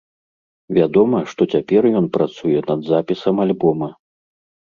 Вядома, 0.77 1.19
што 1.33 1.41
цяпер 1.55 1.81
ён 1.99 2.05
працуе 2.17 2.59
над 2.71 2.79
запісам 2.89 3.35
альбома. 3.45 3.93